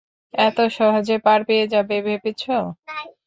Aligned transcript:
এত 0.33 0.57
সহজে 0.77 1.15
পার 1.25 1.39
পেয়ে 1.47 1.65
যাবে 1.73 1.95
ভেবেছ? 2.07 2.43